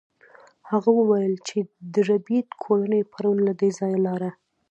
هغې 0.69 0.91
وویل 0.99 1.33
چې 1.47 1.57
د 1.93 1.95
ربیټ 2.09 2.47
کورنۍ 2.63 3.01
پرون 3.11 3.37
له 3.47 3.53
دې 3.59 3.69
ځایه 3.79 3.99
لاړه 4.07 4.31